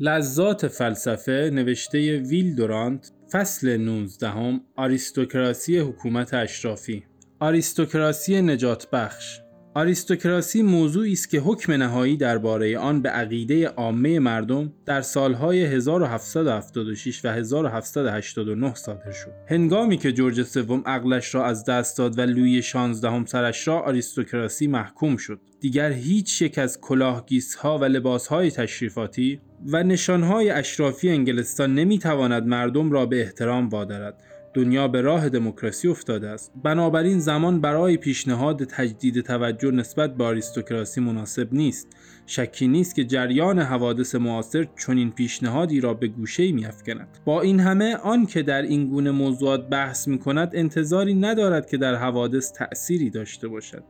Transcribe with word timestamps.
لذات 0.00 0.66
فلسفه 0.66 1.50
نوشته 1.52 2.18
ویل 2.18 2.54
دورانت 2.56 3.12
فصل 3.32 3.76
19 3.76 4.28
هم 4.28 4.60
آریستوکراسی 4.76 5.78
حکومت 5.78 6.34
اشرافی. 6.34 7.04
آریستوکراسی 7.40 8.42
نجات 8.42 8.90
بخش. 8.90 9.40
آریستوکراسی 9.76 10.62
موضوعی 10.62 11.12
است 11.12 11.30
که 11.30 11.40
حکم 11.40 11.72
نهایی 11.72 12.16
درباره 12.16 12.78
آن 12.78 13.02
به 13.02 13.08
عقیده 13.08 13.68
عامه 13.68 14.18
مردم 14.18 14.72
در 14.86 15.00
سالهای 15.00 15.64
1776 15.64 17.24
و 17.24 17.28
1789 17.28 18.74
صادر 18.74 19.12
شد. 19.12 19.32
هنگامی 19.48 19.96
که 19.96 20.12
جورج 20.12 20.42
سوم 20.42 20.82
عقلش 20.86 21.34
را 21.34 21.44
از 21.44 21.64
دست 21.64 21.98
داد 21.98 22.18
و 22.18 22.22
لویی 22.22 22.62
16 22.62 23.10
هم 23.10 23.24
سرش 23.24 23.68
را 23.68 23.80
آریستوکراسی 23.80 24.66
محکوم 24.66 25.16
شد. 25.16 25.40
دیگر 25.60 25.92
هیچ 25.92 26.42
یک 26.42 26.58
از 26.58 26.80
کلاهگیسها 26.80 27.78
و 27.78 27.84
لباسهای 27.84 28.50
تشریفاتی 28.50 29.40
و 29.66 29.82
نشانهای 29.82 30.50
اشرافی 30.50 31.08
انگلستان 31.10 31.74
نمی‌تواند 31.74 32.46
مردم 32.46 32.92
را 32.92 33.06
به 33.06 33.20
احترام 33.20 33.68
وادارد 33.68 34.22
دنیا 34.56 34.88
به 34.88 35.00
راه 35.00 35.28
دموکراسی 35.28 35.88
افتاده 35.88 36.28
است. 36.28 36.52
بنابراین 36.62 37.18
زمان 37.18 37.60
برای 37.60 37.96
پیشنهاد 37.96 38.64
تجدید 38.64 39.20
توجه 39.20 39.70
نسبت 39.70 40.16
به 40.16 40.24
آریستوکراسی 40.24 41.00
مناسب 41.00 41.48
نیست. 41.52 41.88
شکی 42.26 42.68
نیست 42.68 42.94
که 42.94 43.04
جریان 43.04 43.58
حوادث 43.58 44.14
معاصر 44.14 44.66
چنین 44.86 45.10
پیشنهادی 45.10 45.80
را 45.80 45.94
به 45.94 46.08
گوشه 46.08 46.52
میافکند. 46.52 47.08
با 47.24 47.40
این 47.40 47.60
همه 47.60 47.96
آن 47.96 48.26
که 48.26 48.42
در 48.42 48.62
این 48.62 48.86
گونه 48.86 49.10
موضوعات 49.10 49.68
بحث 49.68 50.08
می 50.08 50.18
کند 50.18 50.50
انتظاری 50.54 51.14
ندارد 51.14 51.66
که 51.66 51.76
در 51.76 51.94
حوادث 51.94 52.52
تأثیری 52.52 53.10
داشته 53.10 53.48
باشد. 53.48 53.84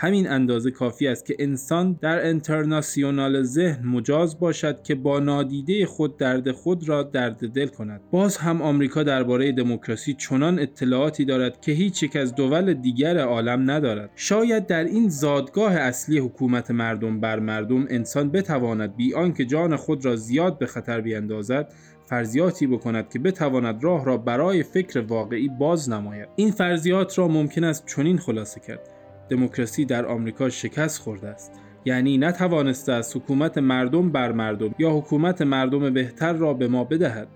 همین 0.00 0.28
اندازه 0.28 0.70
کافی 0.70 1.08
است 1.08 1.26
که 1.26 1.36
انسان 1.38 1.98
در 2.00 2.26
انترناسیونال 2.26 3.42
ذهن 3.42 3.86
مجاز 3.86 4.38
باشد 4.38 4.82
که 4.82 4.94
با 4.94 5.18
نادیده 5.18 5.86
خود 5.86 6.16
درد 6.16 6.50
خود 6.50 6.88
را 6.88 7.02
درد 7.02 7.48
دل 7.48 7.66
کند. 7.66 8.00
باز 8.10 8.36
هم 8.36 8.62
آمریکا 8.62 9.02
درباره 9.02 9.52
دموکراسی 9.52 10.09
چنان 10.14 10.58
اطلاعاتی 10.58 11.24
دارد 11.24 11.60
که 11.60 11.72
هیچ 11.72 12.02
یک 12.02 12.16
از 12.16 12.34
دول 12.34 12.74
دیگر 12.74 13.18
عالم 13.18 13.70
ندارد. 13.70 14.10
شاید 14.16 14.66
در 14.66 14.84
این 14.84 15.08
زادگاه 15.08 15.72
اصلی 15.72 16.18
حکومت 16.18 16.70
مردم 16.70 17.20
بر 17.20 17.38
مردم 17.38 17.86
انسان 17.90 18.30
بتواند 18.30 18.96
بی 18.96 19.14
آنکه 19.14 19.44
جان 19.44 19.76
خود 19.76 20.04
را 20.04 20.16
زیاد 20.16 20.58
به 20.58 20.66
خطر 20.66 21.00
بیندازد 21.00 21.72
فرضیاتی 22.06 22.66
بکند 22.66 23.08
که 23.08 23.18
بتواند 23.18 23.84
راه 23.84 24.04
را 24.04 24.16
برای 24.16 24.62
فکر 24.62 25.00
واقعی 25.00 25.48
باز 25.48 25.90
نماید. 25.90 26.28
این 26.36 26.50
فرضیات 26.50 27.18
را 27.18 27.28
ممکن 27.28 27.64
است 27.64 27.86
چنین 27.86 28.18
خلاصه 28.18 28.60
کرد. 28.60 28.80
دموکراسی 29.28 29.84
در 29.84 30.06
آمریکا 30.06 30.48
شکست 30.48 31.00
خورده 31.00 31.28
است. 31.28 31.52
یعنی 31.84 32.18
نتوانسته 32.18 32.92
است 32.92 33.16
حکومت 33.16 33.58
مردم 33.58 34.10
بر 34.10 34.32
مردم 34.32 34.74
یا 34.78 34.90
حکومت 34.90 35.42
مردم 35.42 35.94
بهتر 35.94 36.32
را 36.32 36.54
به 36.54 36.68
ما 36.68 36.84
بدهد. 36.84 37.28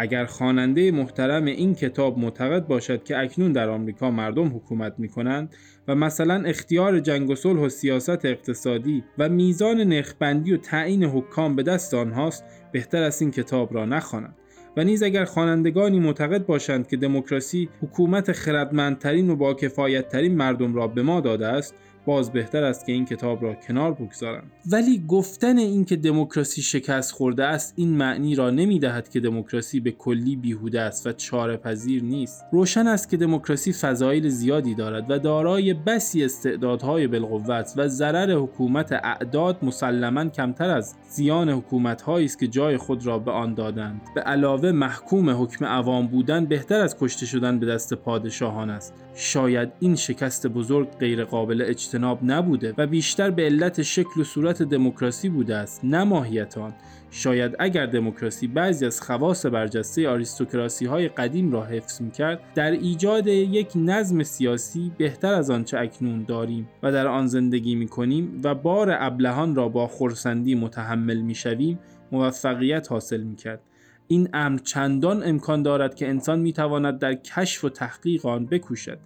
اگر 0.00 0.24
خواننده 0.24 0.90
محترم 0.90 1.44
این 1.44 1.74
کتاب 1.74 2.18
معتقد 2.18 2.66
باشد 2.66 3.04
که 3.04 3.18
اکنون 3.18 3.52
در 3.52 3.68
آمریکا 3.68 4.10
مردم 4.10 4.56
حکومت 4.56 4.94
می 4.98 5.08
کنند 5.08 5.54
و 5.88 5.94
مثلا 5.94 6.42
اختیار 6.46 7.00
جنگ 7.00 7.30
و 7.30 7.34
صلح 7.34 7.60
و 7.60 7.68
سیاست 7.68 8.24
اقتصادی 8.24 9.04
و 9.18 9.28
میزان 9.28 9.80
نرخبندی 9.80 10.52
و 10.52 10.56
تعیین 10.56 11.04
حکام 11.04 11.56
به 11.56 11.62
دست 11.62 11.94
آنهاست 11.94 12.44
بهتر 12.72 13.02
است 13.02 13.22
این 13.22 13.30
کتاب 13.30 13.74
را 13.74 13.84
نخواند 13.84 14.34
و 14.76 14.84
نیز 14.84 15.02
اگر 15.02 15.24
خوانندگانی 15.24 16.00
معتقد 16.00 16.46
باشند 16.46 16.88
که 16.88 16.96
دموکراسی 16.96 17.68
حکومت 17.82 18.32
خردمندترین 18.32 19.30
و 19.30 19.36
با 19.36 19.54
کفایتترین 19.54 20.36
مردم 20.36 20.74
را 20.74 20.86
به 20.86 21.02
ما 21.02 21.20
داده 21.20 21.46
است 21.46 21.74
باز 22.08 22.32
بهتر 22.32 22.64
است 22.64 22.86
که 22.86 22.92
این 22.92 23.04
کتاب 23.04 23.42
را 23.42 23.54
کنار 23.54 23.92
بگذارند. 23.92 24.50
ولی 24.72 25.04
گفتن 25.08 25.58
اینکه 25.58 25.96
دموکراسی 25.96 26.62
شکست 26.62 27.12
خورده 27.12 27.44
است 27.44 27.74
این 27.76 27.88
معنی 27.88 28.34
را 28.34 28.50
نمی 28.50 28.78
دهد 28.78 29.08
که 29.08 29.20
دموکراسی 29.20 29.80
به 29.80 29.90
کلی 29.90 30.36
بیهوده 30.36 30.80
است 30.80 31.06
و 31.06 31.12
چاره 31.12 31.56
پذیر 31.56 32.02
نیست. 32.02 32.44
روشن 32.52 32.86
است 32.86 33.08
که 33.08 33.16
دموکراسی 33.16 33.72
فضایل 33.72 34.28
زیادی 34.28 34.74
دارد 34.74 35.10
و 35.10 35.18
دارای 35.18 35.74
بسی 35.74 36.24
استعدادهای 36.24 37.06
بالقوت 37.06 37.72
و 37.76 37.88
ضرر 37.88 38.32
حکومت 38.32 38.92
اعداد 38.92 39.64
مسلما 39.64 40.28
کمتر 40.28 40.70
از 40.70 40.94
زیان 41.08 41.48
حکومتهایی 41.48 42.26
است 42.26 42.38
که 42.38 42.48
جای 42.48 42.76
خود 42.76 43.06
را 43.06 43.18
به 43.18 43.30
آن 43.30 43.54
دادند. 43.54 44.00
به 44.14 44.20
علاوه 44.20 44.72
محکوم 44.72 45.42
حکم 45.42 45.64
عوام 45.64 46.06
بودن 46.06 46.44
بهتر 46.46 46.80
از 46.80 46.96
کشته 46.98 47.26
شدن 47.26 47.58
به 47.58 47.66
دست 47.66 47.94
پادشاهان 47.94 48.70
است. 48.70 48.94
شاید 49.14 49.72
این 49.80 49.96
شکست 49.96 50.46
بزرگ 50.46 50.88
غیر 50.90 51.24
قابل 51.24 51.60
اجتناب 51.98 52.18
نبوده 52.22 52.74
و 52.78 52.86
بیشتر 52.86 53.30
به 53.30 53.42
علت 53.42 53.82
شکل 53.82 54.20
و 54.20 54.24
صورت 54.24 54.62
دموکراسی 54.62 55.28
بوده 55.28 55.56
است 55.56 55.84
نه 55.84 56.04
ماهیت 56.04 56.58
آن 56.58 56.74
شاید 57.10 57.56
اگر 57.58 57.86
دموکراسی 57.86 58.46
بعضی 58.46 58.86
از 58.86 59.00
خواص 59.00 59.46
برجسته 59.46 60.08
آریستوکراسی 60.08 60.86
های 60.86 61.08
قدیم 61.08 61.52
را 61.52 61.64
حفظ 61.64 62.00
می‌کرد 62.00 62.40
در 62.54 62.70
ایجاد 62.70 63.26
یک 63.26 63.72
نظم 63.76 64.22
سیاسی 64.22 64.92
بهتر 64.98 65.34
از 65.34 65.50
آنچه 65.50 65.78
اکنون 65.78 66.24
داریم 66.24 66.68
و 66.82 66.92
در 66.92 67.06
آن 67.06 67.26
زندگی 67.26 67.74
می‌کنیم 67.74 68.40
و 68.44 68.54
بار 68.54 68.88
ابلهان 69.00 69.54
را 69.54 69.68
با 69.68 69.86
خورسندی 69.86 70.54
متحمل 70.54 71.20
می‌شویم 71.20 71.78
موفقیت 72.12 72.92
حاصل 72.92 73.20
می‌کرد. 73.20 73.60
این 74.08 74.28
امر 74.32 74.58
چندان 74.58 75.22
امکان 75.24 75.62
دارد 75.62 75.94
که 75.94 76.08
انسان 76.08 76.38
می‌تواند 76.38 76.98
در 76.98 77.14
کشف 77.14 77.64
و 77.64 77.68
تحقیق 77.68 78.26
آن 78.26 78.46
بکوشد. 78.46 78.98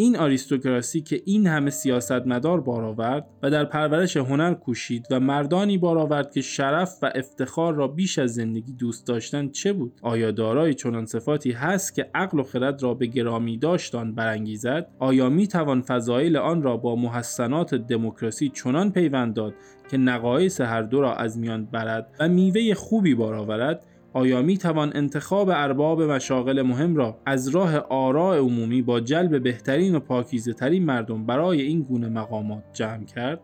این 0.00 0.16
آریستوکراسی 0.16 1.00
که 1.00 1.22
این 1.24 1.46
همه 1.46 1.70
سیاستمدار 1.70 2.60
بار 2.60 2.84
آورد 2.84 3.26
و 3.42 3.50
در 3.50 3.64
پرورش 3.64 4.16
هنر 4.16 4.54
کوشید 4.54 5.06
و 5.10 5.20
مردانی 5.20 5.78
بار 5.78 5.98
آورد 5.98 6.32
که 6.32 6.40
شرف 6.40 6.98
و 7.02 7.12
افتخار 7.14 7.74
را 7.74 7.88
بیش 7.88 8.18
از 8.18 8.34
زندگی 8.34 8.72
دوست 8.72 9.06
داشتن 9.06 9.48
چه 9.48 9.72
بود؟ 9.72 9.92
آیا 10.02 10.30
دارای 10.30 10.74
چنان 10.74 11.06
صفاتی 11.06 11.52
هست 11.52 11.94
که 11.94 12.10
عقل 12.14 12.40
و 12.40 12.42
خرد 12.42 12.82
را 12.82 12.94
به 12.94 13.06
گرامی 13.06 13.58
داشتان 13.58 14.14
برانگیزد؟ 14.14 14.88
آیا 14.98 15.28
می 15.28 15.48
توان 15.48 15.82
فضایل 15.82 16.36
آن 16.36 16.62
را 16.62 16.76
با 16.76 16.96
محسنات 16.96 17.74
دموکراسی 17.74 18.48
چنان 18.48 18.92
پیوند 18.92 19.34
داد 19.34 19.54
که 19.90 19.96
نقایص 19.96 20.60
هر 20.60 20.82
دو 20.82 21.00
را 21.00 21.14
از 21.14 21.38
میان 21.38 21.64
برد 21.64 22.14
و 22.20 22.28
میوه 22.28 22.74
خوبی 22.74 23.14
بار 23.14 23.34
آورد 23.34 23.84
آیا 24.12 24.42
می 24.42 24.58
توان 24.58 24.92
انتخاب 24.94 25.48
ارباب 25.48 26.02
مشاغل 26.02 26.62
مهم 26.62 26.96
را 26.96 27.20
از 27.26 27.48
راه 27.48 27.76
آراء 27.76 28.38
عمومی 28.38 28.82
با 28.82 29.00
جلب 29.00 29.42
بهترین 29.42 29.94
و 29.94 30.00
پاکیزه 30.00 30.52
ترین 30.52 30.84
مردم 30.84 31.26
برای 31.26 31.60
این 31.60 31.82
گونه 31.82 32.08
مقامات 32.08 32.64
جمع 32.72 33.04
کرد؟ 33.04 33.40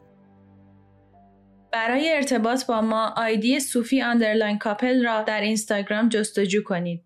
برای 1.72 2.12
ارتباط 2.12 2.66
با 2.66 2.80
ما 2.80 3.14
آیدی 3.16 3.60
صوفی 3.60 4.00
underline 4.00 4.58
کاپل 4.58 5.04
را 5.04 5.22
در 5.22 5.40
اینستاگرام 5.40 6.08
جستجو 6.08 6.62
کنید. 6.62 7.03